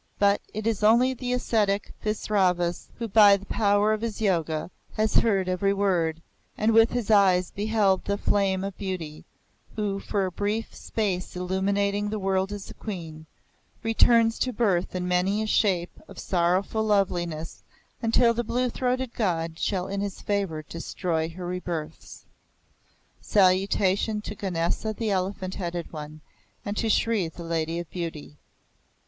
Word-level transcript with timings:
But 0.17 0.41
it 0.51 0.65
is 0.65 0.81
only 0.83 1.13
the 1.13 1.31
ascetic 1.31 1.93
Visravas 2.03 2.87
who 2.97 3.07
by 3.07 3.37
the 3.37 3.45
power 3.45 3.93
of 3.93 4.01
his 4.01 4.19
yoga 4.19 4.71
has 4.95 5.17
heard 5.17 5.47
every 5.47 5.75
word, 5.75 6.23
and 6.57 6.71
with 6.73 6.89
his 6.93 7.11
eyes 7.11 7.51
beheld 7.51 8.05
that 8.05 8.19
Flame 8.21 8.63
of 8.63 8.75
Beauty, 8.79 9.25
who, 9.75 9.99
for 9.99 10.25
a 10.25 10.31
brief 10.31 10.73
space 10.73 11.35
illuminating 11.35 12.09
the 12.09 12.17
world 12.17 12.51
as 12.51 12.67
a 12.71 12.73
Queen, 12.73 13.27
returns 13.83 14.39
to 14.39 14.51
birth 14.51 14.95
in 14.95 15.07
many 15.07 15.43
a 15.43 15.45
shape 15.45 16.01
of 16.07 16.17
sorrowful 16.17 16.83
loveliness 16.83 17.61
until 18.01 18.33
the 18.33 18.43
Blue 18.43 18.71
throated 18.71 19.13
God 19.13 19.59
shall 19.59 19.87
in 19.87 20.01
his 20.01 20.19
favour 20.19 20.63
destroy 20.63 21.29
her 21.29 21.45
rebirths. 21.45 22.25
Salutation 23.21 24.19
to 24.21 24.33
Ganesa 24.33 24.93
the 24.93 25.11
Elephant 25.11 25.53
Headed 25.53 25.93
One, 25.93 26.21
and 26.65 26.75
to 26.77 26.89
Shri 26.89 27.27
the 27.27 27.43
Lady 27.43 27.77
of 27.77 27.87
Beauty! 27.91 28.37